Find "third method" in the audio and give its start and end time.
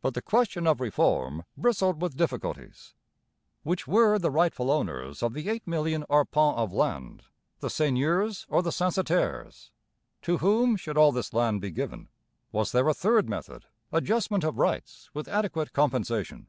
12.94-13.66